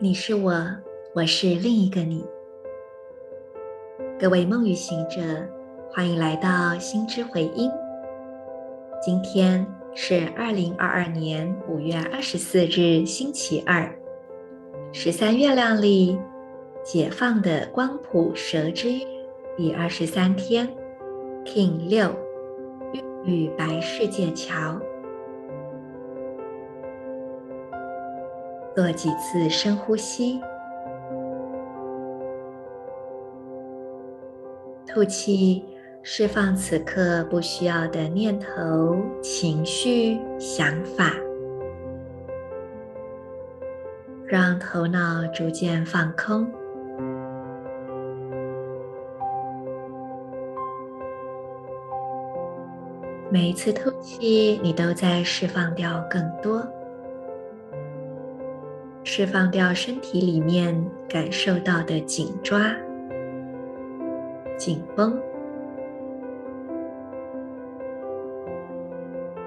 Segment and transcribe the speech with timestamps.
[0.00, 0.52] 你是我，
[1.14, 2.24] 我是另一个你。
[4.18, 5.20] 各位梦语行者，
[5.88, 7.70] 欢迎来到心之回音。
[9.00, 9.64] 今天
[9.94, 13.88] 是二零二二年五月二十四日，星期二，
[14.92, 16.18] 十三月亮历
[16.82, 19.06] 解放的光谱蛇之月
[19.56, 20.68] 第二十三天
[21.44, 22.10] ，Kin 六，
[22.92, 24.76] 孕育白世界桥。
[28.74, 30.40] 做几次深呼吸，
[34.84, 35.64] 吐气，
[36.02, 41.12] 释放此刻不需要的念头、情绪、想法，
[44.26, 46.44] 让头脑逐渐放空。
[53.30, 56.60] 每一次吐气，你都在释放掉更多。
[59.16, 60.74] 释放掉身体里面
[61.08, 62.74] 感受到的紧抓、
[64.56, 65.16] 紧绷，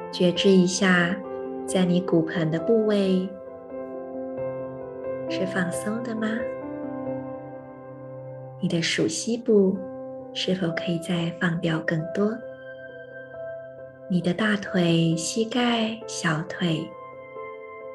[0.10, 1.14] 觉知一下，
[1.66, 3.28] 在你骨盆的部位
[5.30, 6.30] 是放松的吗？
[8.62, 9.78] 你的属膝部
[10.34, 12.34] 是否可以再放掉更多？
[14.10, 16.90] 你的大腿、膝盖、小腿。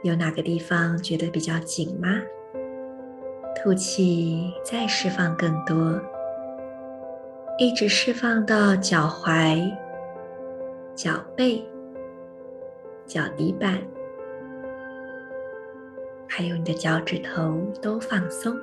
[0.02, 2.08] 有哪个地方觉得比较紧吗？
[3.54, 6.00] 吐气，再释放更多，
[7.56, 9.72] 一直释放到脚踝、
[10.96, 11.64] 脚背、
[13.06, 13.78] 脚底板，
[16.28, 18.56] 还有你的脚趾头都放松。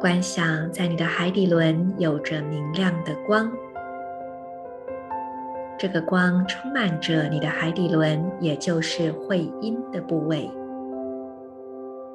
[0.00, 3.50] 观想在你的海底轮有着明亮的光。
[5.80, 10.50] 这个光充满着你的海底轮，也就是会阴的部位，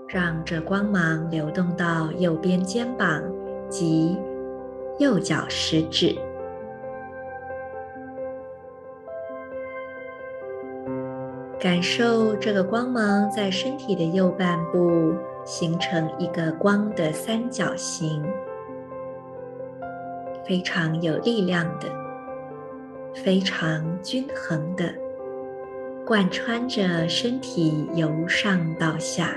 [0.07, 3.23] 让这光芒流动到右边肩膀
[3.67, 4.19] 及
[4.99, 6.15] 右脚食指，
[11.59, 18.23] 感受这个光芒在身体的右半部形成一个光的三角形，
[20.47, 22.04] 非常有力量的。
[23.15, 24.93] 非常均衡的
[26.05, 29.35] 贯穿着身体，由上到下。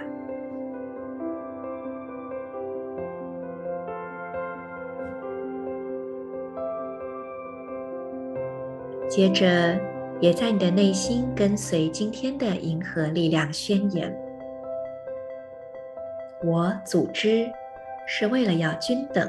[9.08, 9.80] 接着，
[10.20, 14.14] 也在你的内心跟随今天的银河力量宣言：
[16.44, 17.50] 我组织
[18.06, 19.26] 是为了要均等、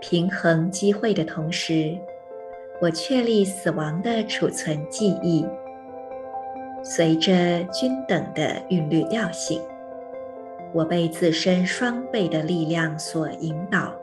[0.00, 1.98] 平衡机会的同时。
[2.81, 5.45] 我确立死亡的储存记忆，
[6.83, 9.61] 随着均等的韵律调性，
[10.73, 13.93] 我被自身双倍的力量所引导。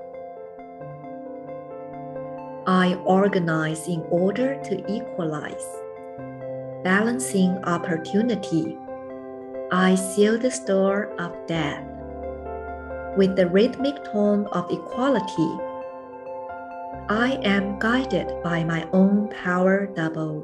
[2.64, 5.66] I organize in order to equalize,
[6.82, 8.76] balancing opportunity.
[9.70, 11.82] I seal the store of death
[13.16, 15.65] with the rhythmic tone of equality.
[17.09, 20.44] I am guided by my own power doubled.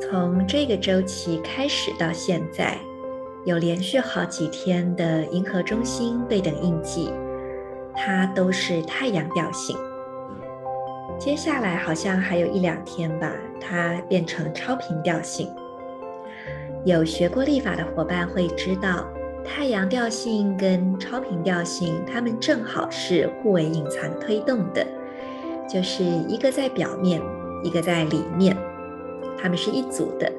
[0.00, 2.78] 从这个周期开始到现在，
[3.44, 7.12] 有连续好几天的银河中心对等印记，
[7.96, 9.76] 它都是太阳调性。
[11.18, 15.48] 接下来好像还有一两天吧，它变成超频调性。
[16.84, 19.04] 有学过历法的伙伴会知道。
[19.44, 24.84] 太阳调性跟超频调性，它们正好是互为隐藏推动的，
[25.68, 27.20] 就是一个在表面，
[27.62, 28.56] 一个在里面，
[29.38, 30.30] 它们是一组的。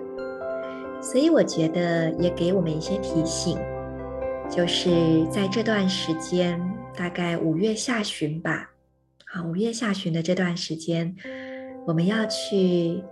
[1.02, 3.58] 所以我觉得也给我们一些提醒，
[4.50, 6.60] 就是在这段时间，
[6.96, 8.72] 大概五月下旬吧，
[9.28, 11.16] 好，五月下旬的这段时间，
[11.86, 13.04] 我们要去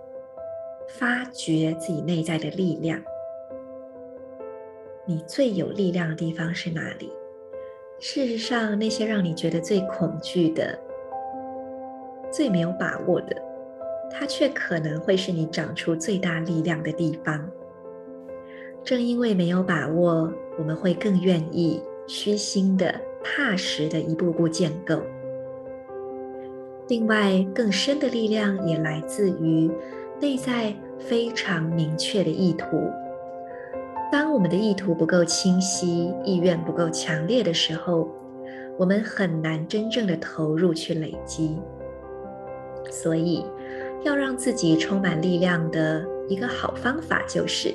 [0.98, 3.00] 发掘自己内在的力量。
[5.06, 7.12] 你最有力量的地方是哪里？
[8.00, 10.78] 事实上，那些让你觉得最恐惧的、
[12.30, 13.36] 最没有把握的，
[14.10, 17.50] 它却可能会是你长出最大力量的地方。
[18.82, 25.00] 正因为没有把握，我们会更愿意虚心的、踏实的一步步建构。
[26.88, 29.70] 另外，更深的力量也来自于
[30.20, 32.90] 内在非常明确的意图。
[34.14, 38.08] 当我们的意图不够清晰，意愿不够强烈的时候，
[38.78, 41.58] 我们很难真正的投入去累积。
[42.92, 43.44] 所以，
[44.04, 47.74] 要让自己充满力量的一个好方法就是，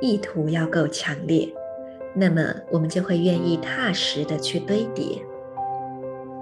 [0.00, 1.48] 意图要够强烈，
[2.12, 2.42] 那么
[2.72, 5.22] 我们就会愿意踏实的去堆叠。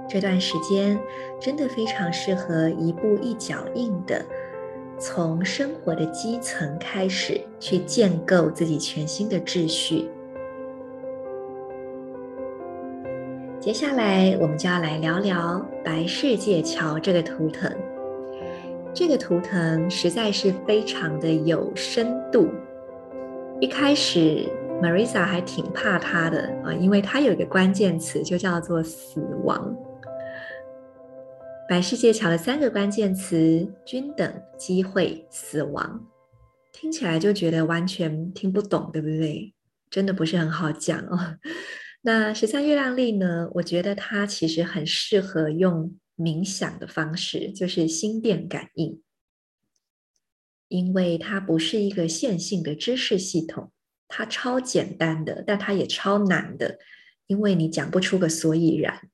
[0.08, 0.99] 这段时间
[1.38, 4.25] 真的非常适合一步一脚印的，
[5.00, 10.06] 从生活的基层开始去建构自己全新的秩序。
[13.58, 17.75] 接下来，我们就要来聊聊白世界桥这个图腾。
[18.93, 22.49] 这个图腾实在是非常的有深度。
[23.58, 24.47] 一开始
[24.82, 29.75] ，Marisa 还挺怕它的啊，因为它有一个关键词，就叫做死亡。
[31.70, 36.05] 白世界桥的三个关键词：均等、机会、死亡，
[36.72, 39.55] 听起来就觉得完全听不懂，对不对？
[39.88, 41.38] 真的不是很好讲哦。
[42.00, 43.49] 那十三月亮历呢？
[43.55, 49.00] 我觉得它其实很适合用冥想的方式，就是心电感应，
[50.66, 53.70] 因为它不是一个线性的知识系统，
[54.08, 56.81] 它超简单的，但它也超难的，
[57.28, 59.08] 因为你讲不出个所以然。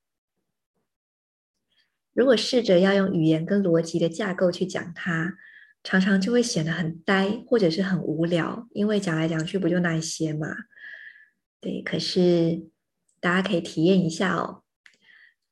[2.17, 5.35] 如果试着要用语言跟逻辑的架构去讲它，
[5.83, 10.49] 常常就会显得很呆，或者是很无聊，因为讲来讲去不就那一些嘛。
[11.61, 12.71] 对，可是
[13.21, 14.63] 大家可以体验一下哦。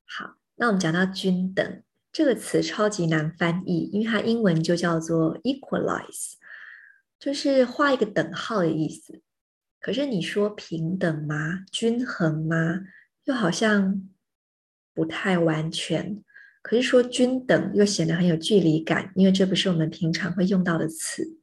[0.05, 6.33] 好，那我们讲到均等这个词超级难翻译，因为它英文就叫做 equalize，
[7.19, 9.21] 就是画一个等号的意思。
[9.79, 11.63] 可是你说平等吗？
[11.71, 12.81] 均衡吗？
[13.25, 14.01] 又好像
[14.95, 16.23] 不太完全。
[16.65, 21.37] 可是说均等又显得很有距离感，因为这不是我们平常会用到的词。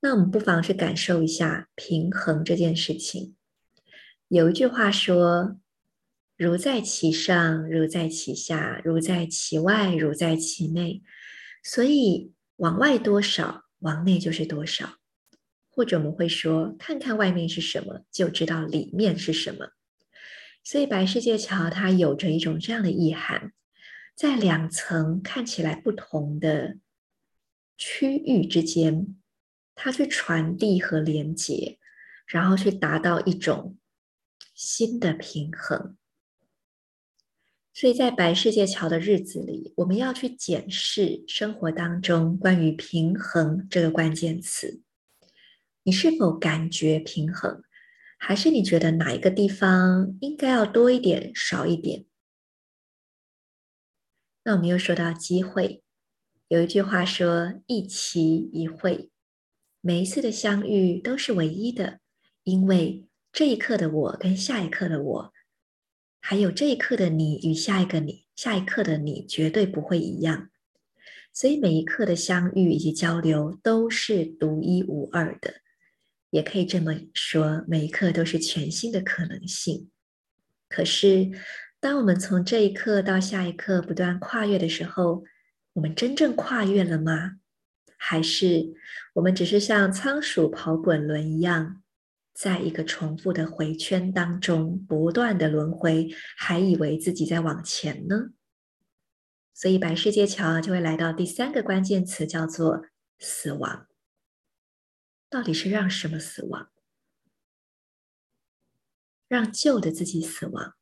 [0.00, 3.36] 那我们不妨去感受一下平衡这件事情。
[4.26, 5.60] 有一句话说
[6.36, 11.00] ：“如在其上，如在其下；如在其外，如在其内。”
[11.62, 14.96] 所以往外多少，往内就是多少。
[15.70, 19.68] 或者我们会说：“看看外面是什么，就知道里面是什么。”
[20.64, 23.52] 所以白世界桥它有着一种这样的意涵。
[24.18, 26.78] 在两层看起来不同的
[27.76, 29.16] 区域之间，
[29.76, 31.78] 它去传递和连接，
[32.26, 33.78] 然后去达到一种
[34.56, 35.96] 新的平衡。
[37.72, 44.82] 所以在白世界桥的日子里，我们要去检视生活当中关于平衡这个关键词。
[45.84, 47.62] 你是否感觉平衡？
[48.18, 52.04] 还是你觉得哪一个地方应该要多一点，少一点？
[54.48, 55.82] 那我们又说到机会，
[56.48, 59.10] 有一句话说“一期一会”，
[59.82, 62.00] 每一次的相遇都是唯一的，
[62.44, 65.32] 因为这一刻的我跟下一刻的我，
[66.18, 70.48] 还有这一刻的你与下一个你，下一刻的你绝对不会一样，
[71.34, 75.56] 所以每一刻的相遇以及交流都是独一无二的，
[76.30, 79.90] 也可以这么说，每一刻都是全新的可能性。
[80.70, 81.30] 可是，
[81.80, 85.24] 当我们从这一刻到下一刻不断跨越的时候，
[85.74, 87.38] 我们真正跨越了吗？
[87.96, 88.74] 还是
[89.14, 91.82] 我们只是像仓鼠跑滚轮一样，
[92.32, 98.30] 在一个重复的回圈当中不断的轮回，还以为自己在往前呢？
[99.54, 102.86] 所以白世界桥就会来到第三个关键词，叫做
[103.18, 103.88] 死亡。
[105.28, 106.70] 到底是让什么死亡？
[109.26, 110.77] 让旧的自己死亡。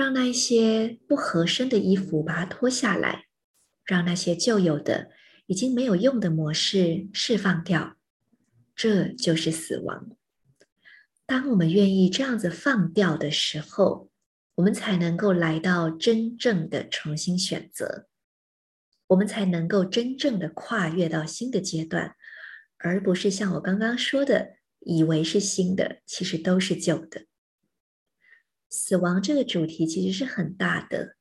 [0.00, 3.26] 让那些不合身的衣服把它脱下来，
[3.84, 5.10] 让那些旧有的、
[5.44, 7.98] 已经没有用的模式释放掉，
[8.74, 10.16] 这就是死亡。
[11.26, 14.10] 当我们愿意这样子放掉的时候，
[14.54, 18.08] 我们才能够来到真正的重新选择，
[19.08, 22.14] 我们才能够真正的跨越到新的阶段，
[22.78, 27.26] 而不是像我刚刚说的，以为是新的，其实都是旧的。
[28.70, 31.16] 死亡这个主题其实是很大的，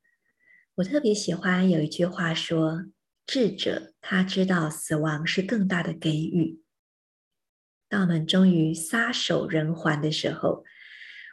[0.76, 2.86] 我特别喜欢有一句话说
[3.26, 6.62] ：“智者他知道死亡是更大的给予。”
[7.90, 10.64] 当我们终于撒手人寰的时候，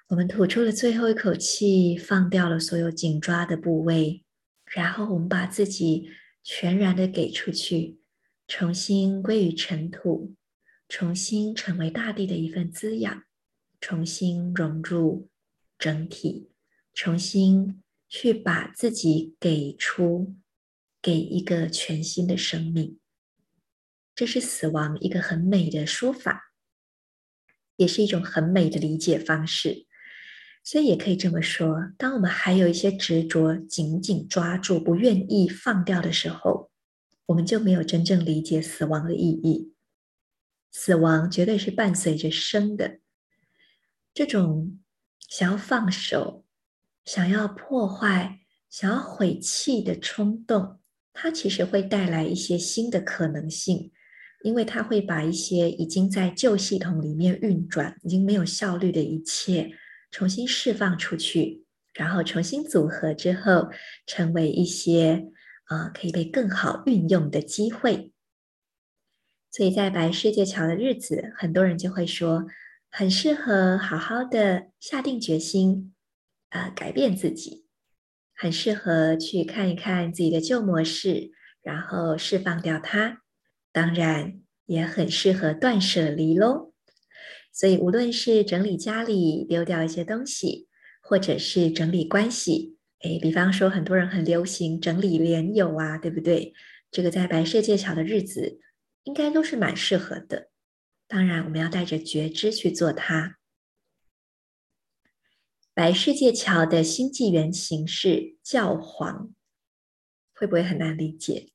[0.09, 4.25] 我们吐出了最后一口气，放掉了所有紧抓的部位，
[4.65, 6.09] 然后我们把自己
[6.43, 8.01] 全然的给出去，
[8.49, 10.35] 重新归于尘土，
[10.89, 13.25] 重新成为大地的一份滋养，
[13.81, 15.29] 重新融入。
[15.79, 16.51] 整体
[16.93, 20.35] 重新去把自己给出，
[21.03, 22.99] 给一个全新的生命，
[24.15, 26.53] 这是死亡一个很美的说法，
[27.77, 29.87] 也是一种很美的理解方式。
[30.65, 36.73] 所以也可以这么说：当我们还有一些执着紧紧抓住、不愿意放掉的时候，
[37.27, 39.75] 我们就没有真正理解死亡的意义。
[40.73, 42.99] 死亡绝对是伴随着生的，
[44.13, 44.81] 这种
[45.29, 46.45] 想要放手、
[47.05, 48.41] 想要破坏、
[48.71, 50.81] 想要毁弃的冲动，
[51.13, 53.93] 它其实会带来一些新的可能性，
[54.43, 59.71] 因为它会把一些已经在旧系统里面运转、已经没有效率的一切
[60.11, 61.65] 重新释放出去，
[61.95, 63.69] 然后重新组合之后，
[64.07, 65.27] 成为一些
[65.65, 68.13] 啊、呃、可以被更好运用的机会。
[69.51, 72.45] 所以在白世界桥的日子，很多人就会说，
[72.91, 75.95] 很适合好好的下定决心，
[76.51, 77.67] 呃，改变自己，
[78.35, 81.31] 很适合去看一看自己的旧模式，
[81.63, 83.23] 然后释放掉它。
[83.73, 86.73] 当然，也很适合断舍离喽。
[87.53, 90.69] 所以，无论是整理家里，丢掉一些东西，
[91.03, 96.55] 或者是整理关系，诶，比方说，很多人很流行整理莲友啊，对不对？
[96.91, 98.61] 这个在白世界桥的日子。
[99.07, 100.49] 应该都是蛮适合的，
[101.09, 103.39] 当然我们要带着觉知去做它。
[105.73, 109.35] 白世界桥的星际原型是教皇，
[110.33, 111.53] 会不会很难理解？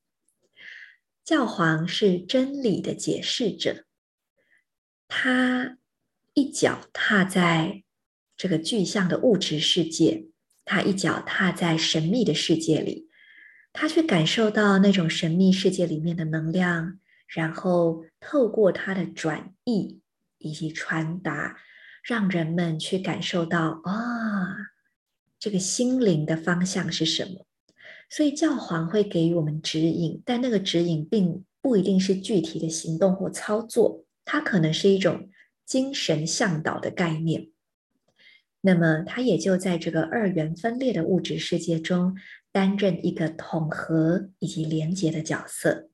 [1.24, 3.84] 教皇是真理的解释者，
[5.06, 5.78] 他
[6.34, 7.84] 一脚踏在
[8.36, 10.28] 这个具象的物质世界，
[10.64, 13.08] 他一脚踏在神秘的世界里，
[13.72, 17.00] 他去感受到那种神秘世界里面的能量。
[17.34, 20.00] 然后透过它的转译
[20.38, 21.56] 以及传达，
[22.04, 24.56] 让人们去感受到啊、
[25.38, 27.46] 这个心灵的方向是什么？
[28.10, 35.30] 所以教皇会给予我们指引，但那个指引并不一定是具体的行动或操作，它可能是一种
[35.64, 37.48] 精神向导的概念。
[38.60, 42.14] 那么，它也就在这个二元分裂的物质世界中，
[42.52, 45.88] 担任一个统合以及连接的角色。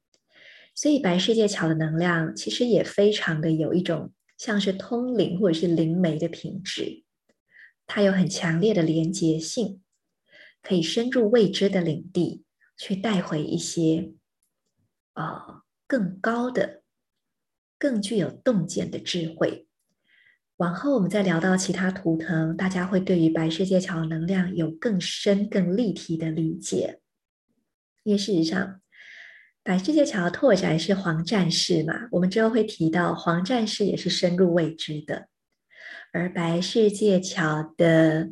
[0.81, 7.03] 所以白世界桥的能量其实也非常的有一种像是通灵或者是灵媒的品质，
[7.85, 9.83] 它有很强烈的连结性，
[10.63, 12.45] 可以深入未知的领地，
[12.77, 14.13] 去带回一些、
[15.15, 16.85] 呃、更高的、
[17.77, 19.67] 更具有洞见的智慧。
[20.59, 27.01] 往后我们再聊到其他图腾，大家会对于白世界桥能量有更深、更立体的理解，
[28.05, 28.81] 因为事实上。
[29.69, 32.09] 白世界桥拓展是黄战士嘛？
[32.11, 35.29] 我们之后会提到黄战士也是深入未知的，
[36.11, 38.31] 而白世界桥的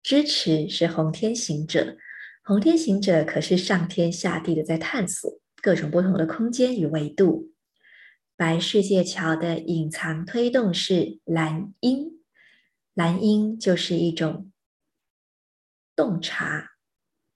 [0.00, 1.96] 支持是红天行者。
[2.44, 5.28] 红天行者可是上天下地的在探索
[5.60, 7.50] 各种不同的空间与维度。
[8.36, 12.12] 白世界桥的隐藏推动是蓝鹰，
[12.94, 14.52] 蓝鹰就是一种
[15.96, 16.76] 洞察、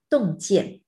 [0.09, 0.79] 洞见。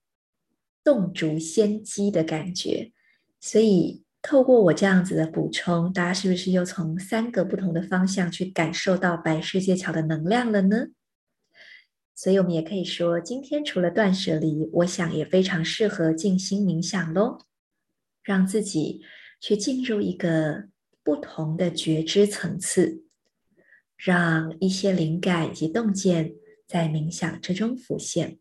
[0.88, 2.94] 洞烛先机的感觉，
[3.42, 10.88] 所以透过我这样子的补充，大家是不是又从三个不同的方向去感受到白世界桥的能量了呢？
[12.16, 17.40] 所以，我们也可以说，今天除了断舍离，我想也非常适合静心冥想喽，
[18.24, 19.02] 让自己
[19.42, 20.70] 去进入一个
[21.04, 23.04] 不同的觉知层次，
[23.98, 26.34] 让一些灵感以及洞见
[26.66, 28.40] 在冥想之中浮现。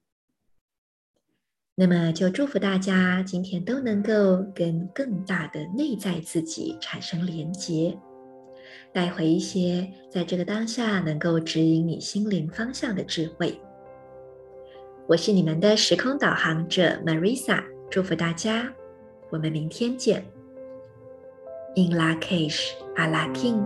[1.79, 7.95] 那么，就祝福大家今天都能够跟更大的内在自己产生连结，
[8.95, 13.61] 带回一些在这个当下能够指引你心灵方向的智慧。
[15.07, 18.73] 我是你们的时空导航者 Marisa，祝福大家，
[19.29, 20.25] 我们明天见。
[21.77, 23.63] In Lak'ech Ala K'in